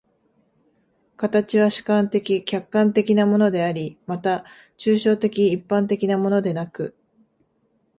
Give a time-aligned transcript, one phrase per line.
[1.15, 6.97] 形は主観的・客観的なものであり、また抽象的一般的なものでなく、